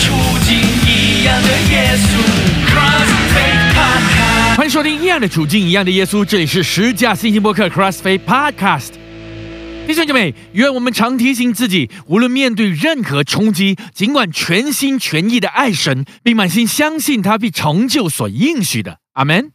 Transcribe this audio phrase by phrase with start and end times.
[0.00, 0.14] 处
[0.46, 2.08] 境，一样的耶稣。
[2.66, 8.90] Crossfade Podcast，欢迎收听《一样的处境，一样的耶稣》，这里是十架信息播客 CrossFit Podcast。
[9.86, 18.98] 弟兄姐妹，愿我们常提醒自己，无论面对任何冲击，尽管全心全意的爱神，并满心相信他必成就所应许的。
[19.14, 19.50] 阿门。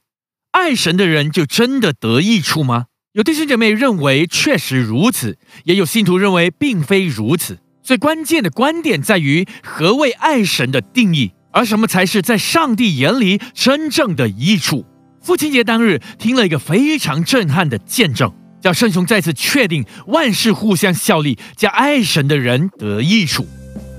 [0.52, 2.86] 爱神的人就真的得益处吗？
[3.14, 7.60] 有弟兄姐妹认为确实如此，也有信徒认为并非如此。
[7.88, 14.86] 最关键的观点在于何谓爱神的定义，而什么才是在上帝眼里真正的益处。
[15.22, 23.48] 父亲节当日，听了一个非常震撼的见证，叫圣雄再次确定万事互相效力，叫爱神的人得益处。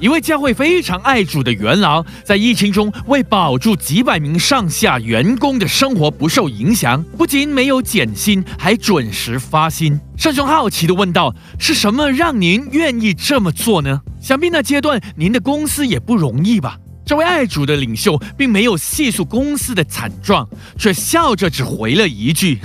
[0.01, 9.98] 一位教会非常爱主的元老，在疫情中为保住几百名上下员工的生活不受影响，不仅没有减薪，还准时发薪。
[10.16, 14.01] 圣雄好奇地问道：“是什么让您愿意这么做呢？
[14.20, 22.61] 想必那阶段您的公司也不容易吧？”这位爱主的领袖并没有细述公司的惨状，却笑着只回了一句：“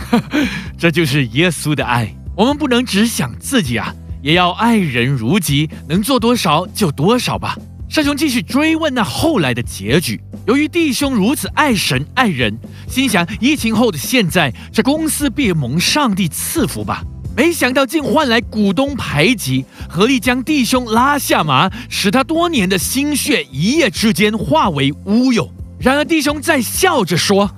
[0.77, 2.13] 这就是耶稣的爱。
[2.35, 7.55] 我们不能只想自己啊。”也要爱人如己，能做多少就多少吧。
[7.89, 10.19] 圣雄继续追问那后来的结局。
[10.47, 12.57] 由于弟兄如此爱神爱人，
[12.87, 17.03] 心想疫情后的现在，这公司必蒙上帝赐福吧。
[17.35, 25.51] 没想到竟换来股东排挤，合力将弟兄拉下马，使他多年的心血一夜之间化为乌有。
[25.79, 27.51] 然而弟兄在笑着说：“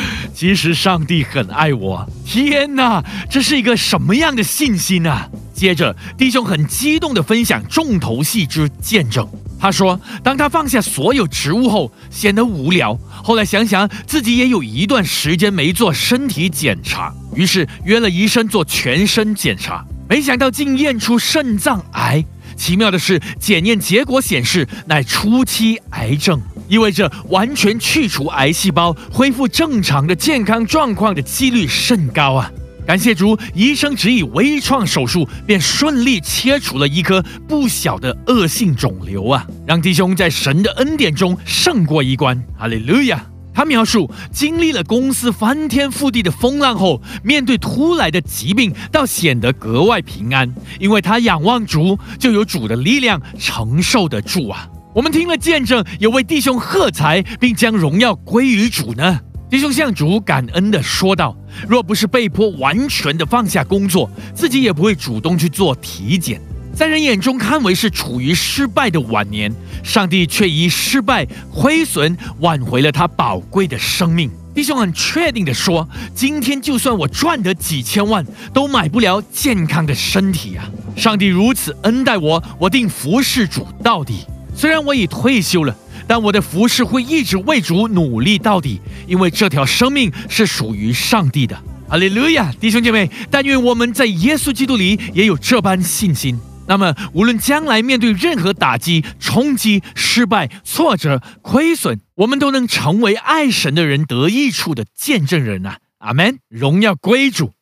[0.32, 5.28] 其实上帝很爱我。”天哪，这是一个什么样的信心啊！
[5.54, 9.26] 接着，弟兄很激动地分享重头戏之见证。
[9.58, 12.98] 他说，当他放下所有职务后，显得无聊。
[13.22, 19.82] 后来想想自己也有一段时间没做身体检查，于是约了医生做全身检查。
[20.06, 22.22] 没想到竟验出肾脏癌。
[22.56, 32.50] 奇妙的是，检验结果显示乃初期癌症，意味着完全去除癌细胞、恢复正常的健康状况的几率甚高啊！
[32.86, 42.42] 感谢主，医生只以微创手术便顺利切除了一颗不小的恶性肿瘤啊，让弟兄在神的恩典中胜过一关。
[42.58, 43.24] 哈利路亚！
[43.54, 54.68] 他描述经历了公司翻天覆地的风浪后，面对突来的疾病，倒显得格外平安，因为他仰望主，就有主的力量承受得住啊。
[54.92, 59.20] 我们听了见证，也为弟兄喝彩，并将荣耀归于主呢。
[59.54, 61.32] 弟兄向主感恩的说道
[61.68, 66.40] ：“若不是被迫完全的放下工作，自己也不会主动去做体检。
[66.74, 69.54] 在人眼中看为是处于失败的晚年，
[69.84, 80.68] 上帝却以失败亏损挽回了他宝贵的生命。”弟兄很确定的说：“今天就算我赚得几千万，都买不了健康的身体啊！
[80.96, 84.26] 上帝如此恩待我，我定服侍主到底。
[84.56, 85.72] 虽然我已退休了。”
[86.06, 91.56] 但我的服饰会一直为主努力到底，因为这条生命是属于上帝的。
[91.88, 96.38] 哈利路亚，弟兄姐妹，但愿我们在耶稣基督里也有这般信心。
[96.66, 105.76] 那么，无论将来面对任何打击、冲击、失败、挫折、亏损，我们都能成为爱神的人得益处的见证人啊！
[105.98, 107.52] 阿门，荣耀归主。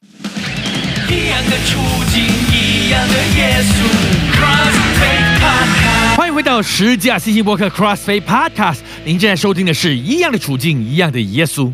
[1.08, 1.80] 一样的处
[2.12, 2.22] 境，
[2.52, 3.72] 一样的耶稣。
[4.32, 8.80] Cross, take, 欢迎回到十架信息博客 CrossFit Podcast。
[9.04, 11.72] 您正在收听的是一样的处境，一样的耶稣。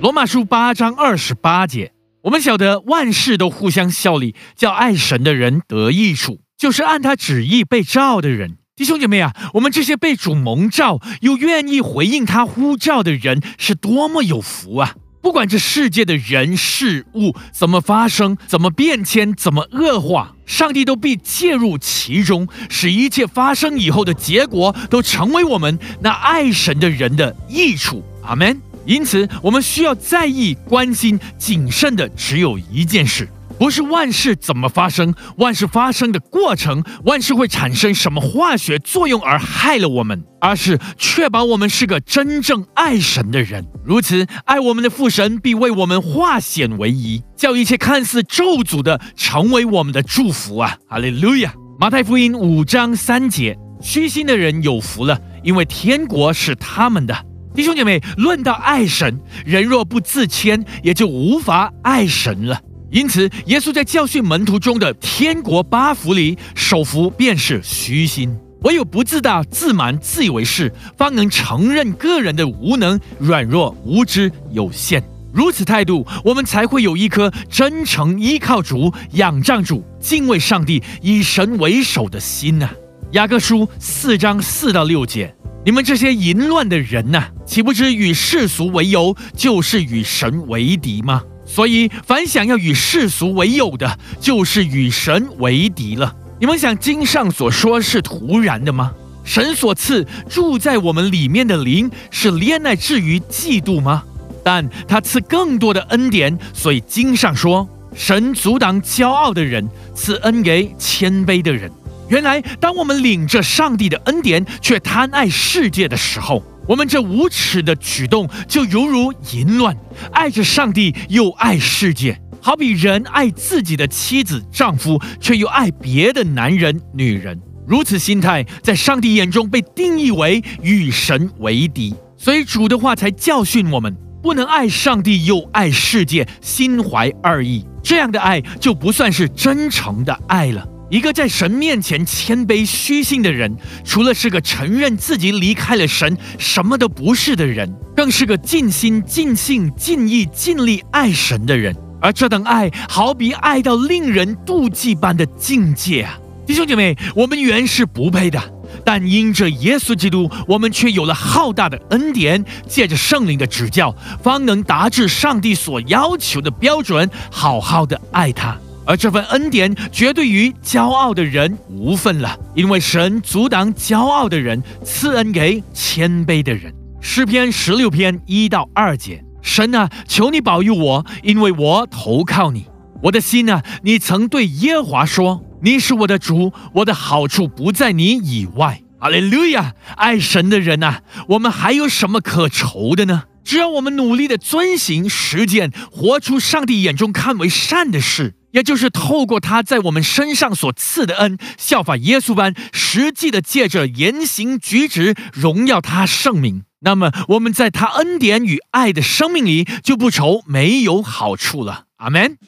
[0.00, 1.92] 罗马书八章二十八节，
[2.22, 8.56] 我们晓得万事都互相效力，叫爱神的人得益处，就是按他旨意被召的人。
[8.74, 14.94] 弟兄姐妹啊，我们这些被主蒙召又愿意回应他呼召的人，是多么有福啊！
[15.26, 28.04] 不管这世界的人事物怎么发生、怎么变迁、怎么恶化，上帝都必介入其中，使一切发生以后的结果都成为我们那爱神的人的益处。
[28.22, 28.56] 阿门。
[28.84, 33.28] 因此，我们需要在意、关心、谨慎的只有一件事。
[33.58, 43.66] 不是万事怎么发生，万事发生的过程，万事会产生什么化学作用而害了我们，而是确保我们是个真正爱神的人。
[43.84, 50.76] 如此，爱我们的父神必为我们化险为夷，叫一切看似咒诅的成为我们的祝福啊！
[50.88, 51.54] 哈利路亚。
[51.78, 57.16] 马太福音五章三节：虚心的人有福了，因为天国是他们的。
[57.54, 62.60] 弟兄姐妹，论到爱神，人若不自谦，也就无法爱神了。
[62.96, 68.34] 因此，耶稣在教训门徒中的天国八福里，首福便是虚心。
[68.62, 75.04] 唯有不自大、自满、自以为是，方能承认个人的无能、软弱、无知、有限。
[75.30, 82.70] 如此态度，我们才会有一颗真诚依靠主、仰仗主、敬畏上帝、以神为首的心呐。
[83.12, 91.22] 雅各书四章四到六节：你们这些淫乱的人呐、岂不知与世俗为友，就是与神为敌吗？
[91.46, 96.14] 所以，凡想要与世俗为友的，就是与神为敌了。
[96.38, 98.92] 你们想经上所说是突然的吗？
[99.24, 104.02] 神所赐住在我们里面的灵，是恋爱至于嫉妒吗？
[104.44, 111.70] 但他赐更多的恩典，所以经上说，神阻挡骄傲的人，赐恩给谦卑的人。
[112.08, 119.76] 原来，当我们领着上帝的恩典，却贪爱世界的时候，我们这无耻的举动就犹如淫乱，
[120.12, 127.40] 爱着上帝又爱世界，好比人爱自己的妻子、丈夫，却又爱别的男人、女人。
[127.66, 131.94] 如此心态，在上帝眼中被定义为与神为敌。
[132.16, 140.66] 所以主的话才教训我们，不能爱上帝又爱世界，心怀二意，这样的爱就不算是真诚的爱了。
[140.88, 151.76] 一个在神面前谦卑虚心的人，除了是个承认自己离开了神，什么都不是的人，更是个尽心、尽性、尽意、尽力爱神的人。
[152.00, 156.18] 而这等爱，好比爱到令人妒忌般的境界啊！
[156.46, 158.40] 弟兄姐妹，我们原是不配的，
[158.84, 163.92] 但因着耶稣基督，我们却有了浩大的恩典，借着圣灵的指教，
[164.22, 168.56] 方能达至上帝所要求的标准，好好的爱他。
[168.86, 176.72] 而这份恩典绝对与骄傲的人无分了，因为神阻挡骄傲的人，赐恩给谦卑的人。
[177.00, 182.66] 诗篇十六篇一到二节：神啊，求你保佑我，因为我投靠你。
[183.02, 189.74] 我的心啊，你曾对耶和华说：“你是我的主，我的好处不在你以外。”哈利路亚！
[189.96, 193.24] 爱神的人啊，我们还有什么可愁的呢？
[193.44, 206.62] 只要我们努力的遵行、实践，活出上帝眼中看为善的事，也就是透过他在我们身上所赐的恩，效法耶稣般，实际的借着言行举止荣耀他圣名。
[206.80, 211.84] 那么我们在他恩典与爱的生命里，就不愁没有好处了。
[211.98, 212.38] 阿门。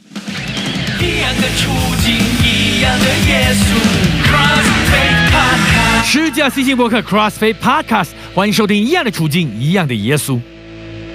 [0.99, 1.69] 一样的处
[2.03, 3.77] 境，一样的耶稣
[4.25, 6.05] ，Crossfade Podcast。
[6.07, 10.41] 十架新星博客 CrossFit Podcast，欢迎收听一样的处境，一样的耶稣。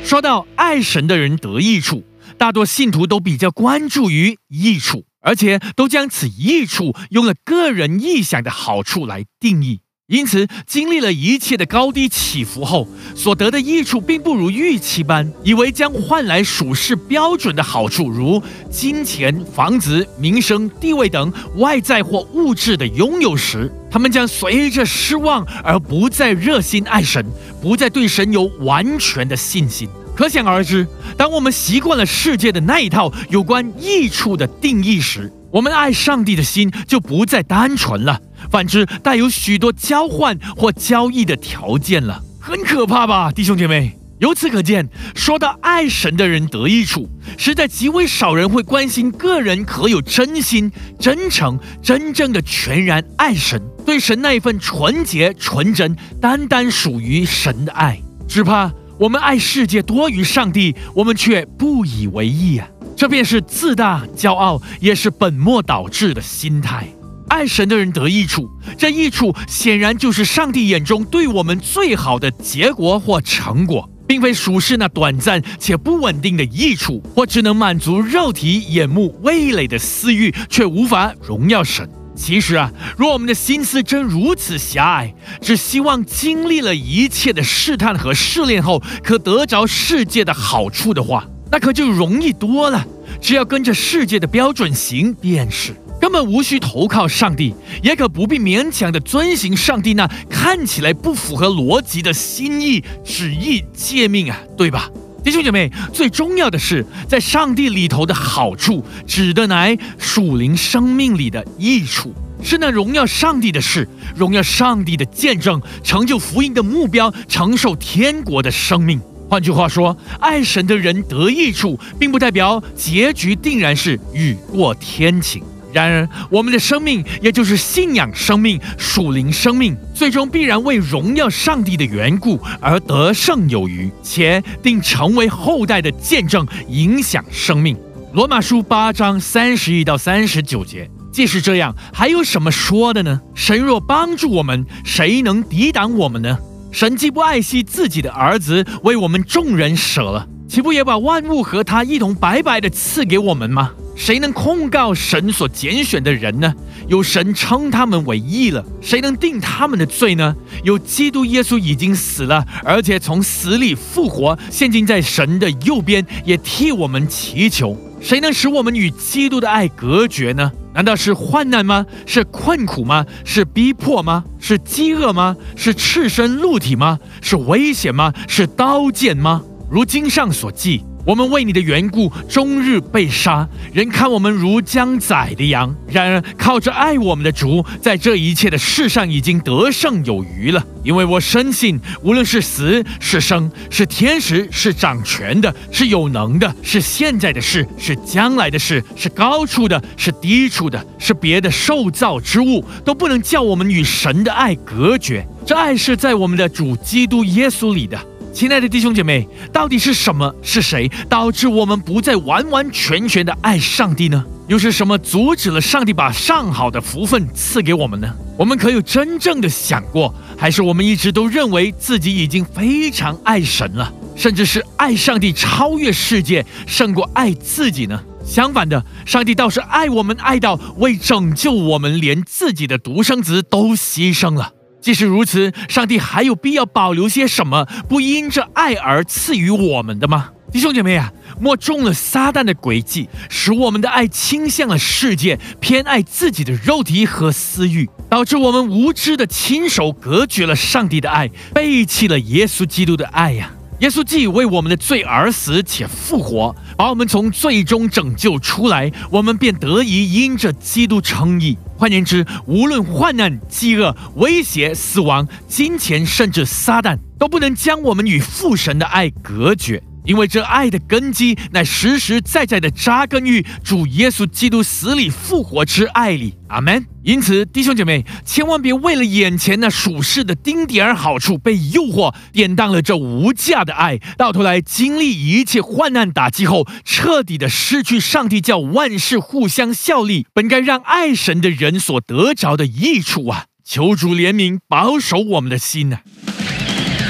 [0.06, 2.04] 说到爱神的人得益处，
[2.38, 9.82] 大多信徒都比较关注于益处，而且都将此益处用了个人臆想的好处来定义。
[10.08, 27.26] 因此，经历了一切的高低起伏后，所得的益处并不如预期般，以为将换来属世标准的好处，如金钱、房子、名声、地位等外在或物质的拥有时，他们将随着失望而不再热心爱神，
[27.62, 29.88] 不再对神有完全的信心。
[30.16, 30.88] 可想而知，
[31.18, 38.20] 当我们习惯了世界的那一套有关益处的定义时，我们爱上帝的心就不再单纯了，
[38.52, 43.98] 反之带有许多交换或交易的条件了，很可怕吧，弟兄姐妹？
[44.20, 58.72] 由此可见，说到爱神的人得益处，实在极为少人会关心个人可有真心、真诚、真正的全然爱神，对神那一份纯洁、纯真、单单属于神的爱，只怕。
[59.00, 62.68] 我们爱世界多于上帝，我们却不以为意啊！
[62.96, 66.88] 这便是自大、骄傲，也是本末倒置的心态。
[67.28, 68.48] 爱神的人得益处，
[68.78, 81.90] 这益处显然就是上帝眼中对我们最好的结果或成果，并非属世那短暂且不稳定的益处，或只能满足肉体眼目味蕾的私欲，却无法荣耀神。
[82.16, 92.86] 其实啊，若我们的心思真如此狭隘，只希望经历了一切的试探和试炼后，可得着世界的好处的话，那可就容易多了。
[93.20, 104.90] 只要跟着世界的标准行便是，根本无需投靠上帝，也可不必勉强的遵行上帝那看起来不符合逻辑的心意、旨意、诫命啊，对吧？
[105.24, 112.14] 弟兄姐妹，最重要的是，在上帝里头的好处，指的乃属灵生命里的益处，
[112.44, 113.88] 是那荣耀上帝的事，
[114.18, 119.00] 荣耀上帝的见证，成就福音的目标，承受天国的生命。
[119.30, 125.42] 换句话说，爱神的人得益处，并不代表结局定然是雨过天晴。
[125.74, 137.76] 然而，我们的生命，也就是信仰生命、属灵生命，最终必然为荣耀上帝的缘故而得胜有余，且定成为后代的见证，影响生命。
[138.14, 143.20] 罗马书八章三十一到三十九节，既是这样，还有什么说的呢？
[143.34, 146.38] 神若帮助我们，谁能抵挡我们呢？
[146.72, 153.72] 神既不爱惜自己的儿子，为我们众人舍了，岂不也把万物和他一同白白的赐给我们吗？
[153.96, 156.54] 谁能控告神所拣选的人呢？
[156.88, 160.36] 有神称他们为义了，谁能定他们的罪呢？
[160.64, 167.78] 有基督耶稣已经死了，而且从死里复活，现今在神的右边，也替我们祈求。
[168.02, 170.52] 谁能使我们与基督的爱隔绝呢？
[170.74, 171.86] 难道是患难吗？
[172.06, 173.06] 是困苦吗？
[173.24, 174.26] 是逼迫吗？
[174.40, 175.38] 是饥饿吗？
[175.56, 177.00] 是赤身露体吗？
[177.22, 178.12] 是危险吗？
[178.28, 179.42] 是刀剑吗？
[179.70, 180.84] 如经上所记。
[181.06, 185.76] 我们为你的缘故，终日被杀，人看我们如将宰的羊。
[185.88, 190.66] 然而靠着爱我们的主，在这一切的事上已经得胜有余了。
[190.82, 205.26] 因为我深信，无论是死是生，是天使是掌权的，是有能的，是现在的事，是将来的事，是高处的，是低处的，是别的受造之物，都不能叫我们与神的爱隔绝。
[205.46, 208.00] 这爱是在我们的主基督耶稣里的。
[208.34, 210.34] 亲爱的弟兄姐妹，到底是什么？
[210.42, 214.26] 是谁导致我们不再完完全全的爱上帝呢？
[214.48, 218.12] 又是什么阻止了上帝把上好的福分赐给我们呢？
[218.36, 228.02] 我们可有真正的想过，还是我们一直都认为自己已经非常爱神了，甚至是爱上帝超越世界，胜过爱自己呢？
[228.26, 234.54] 相反的，上帝倒是爱我们，爱到为拯救我们，连自己的独生子都牺牲了。
[234.84, 240.32] 即使如此，上帝还有必要保留些什么，不因着爱而赐予我们的吗？
[240.52, 241.10] 弟兄姐妹啊，
[241.40, 253.52] 莫中了撒旦的诡计，使我们的爱倾向了世界，偏爱自己的肉体和私欲，导致我们无知的亲手隔绝了上帝的爱，背弃了耶稣基督的爱呀。
[253.80, 261.58] 耶稣既为我们的罪而死且复活，把我们从最终拯救出来，我们便得以因着基督称义。
[261.76, 269.84] 换言之，无论患难、饥饿、威胁、死亡、金钱，甚至撒旦，都不能将我们与父神的爱隔绝。
[270.06, 276.86] 因为这爱的根基乃实实在在的扎根于主耶稣基督死里复活之爱里，阿门。
[277.04, 293.46] 因此，弟兄姐妹，千万别为了眼前那属世的丁点儿好处被诱惑，典当了这无价的爱，到头来经历一切患难打击后，彻底的失去上帝叫万事互相效力，本该让爱神的人所得着的益处啊！
[293.66, 296.00] 求主怜悯，保守我们的心呐。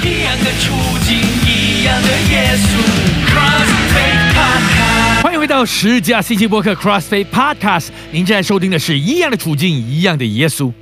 [0.02, 0.74] 一样的处
[1.06, 1.16] 境，
[1.84, 2.80] 样的耶稣。
[5.22, 10.72] 欢迎回到十架信息播客 CrossFit Podcast，您正在收听的是一样的处境，一样的耶稣。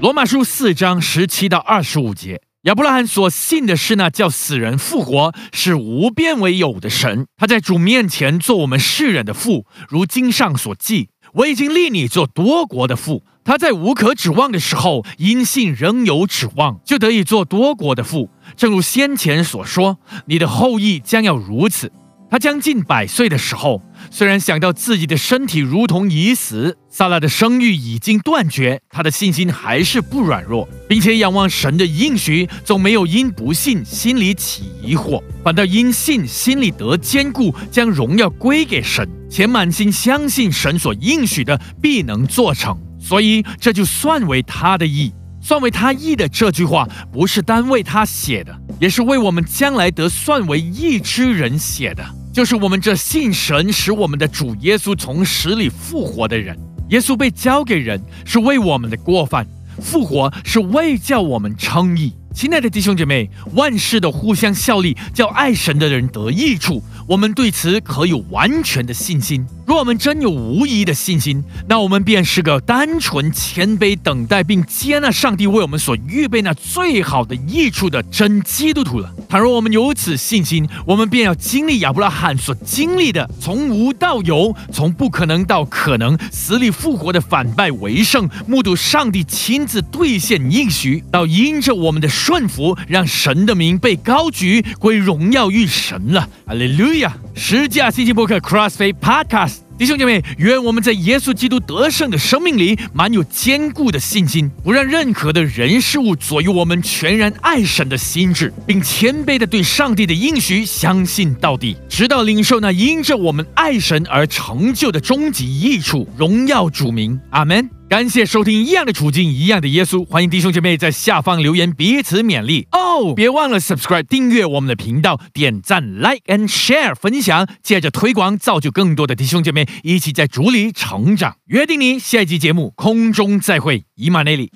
[0.00, 18.30] 罗马书四章十七到二十五节，亚伯拉罕所信的是那叫死人复活、是无边为有的神，他在主面前做我们世人的父，如经上所记：“我已经立你做多国的父。”他在无可指望的时候，因信仍有指望，就得以做多国的父。
[18.56, 21.90] 正如先前所说，你的后裔将要如此。
[22.30, 42.78] 他将近百岁的时候，虽然想到自己的身体如同已死，萨拉的生育已经断绝，他的信心还是不软弱，并且仰望神的应许，总没有因不信心里起疑惑，反倒因信心里得坚固，将荣耀归给神，且满心相信神所应许的必能做成。
[43.00, 52.04] 所以这就算为他的义，算为他义的这句话，不是单为他写的，也是为我们将来得算为义之人写的。
[52.32, 56.56] 就是我们这信神使我们的主耶稣从死里复活的人，
[56.90, 59.44] 耶稣被交给人是为我们的过犯，
[59.80, 62.12] 复活是为叫我们称义。
[62.32, 66.80] 亲爱的弟兄姐妹，万事的互相效力，叫爱神的人得益处。
[67.08, 69.44] 我们对此可有完全的信心。
[69.70, 79.14] 若我们真有无疑的信心，那我们便是个单纯、谦卑、等待并接纳上帝为我们所预备那最好的益处的真基督徒了。
[79.28, 96.28] 倘若我们有此信心，我们便要经历亚伯拉罕所经历的，从无到有，从不可能到可能，死里复活的反败为胜，目睹上帝亲自兑现应许，到因着我们的顺服，让神的名被高举，归荣耀于神了。
[96.44, 97.14] 哈利路亚。
[97.34, 117.18] 十架信息博客 CrossFit Podcast，弟兄姐妹，愿我们在耶稣基督得胜的生命里，满有坚固的信心，不让任何的人事物左右我们全然爱神的心智，并谦卑的对上帝的应许相信到底，直到领受那因着我们爱神而成就的终极益处，荣耀主名。
[117.30, 117.79] 阿门。
[117.90, 120.06] 感谢收听一样的处境，一样的耶稣。
[120.06, 123.12] 欢迎弟兄姐妹在下方留言，彼此勉励哦。
[123.16, 131.34] 别忘了 subscribe 订阅我们的频道，点赞 like and share 分享，借着推广，造就更多的弟兄姐妹一起在主里成长。
[131.46, 134.52] 约定你下一集节目空中再会，以马内利。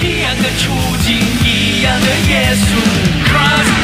[0.00, 0.72] 一样的处
[1.04, 2.64] 境，一样的耶稣
[3.28, 3.81] ，Cross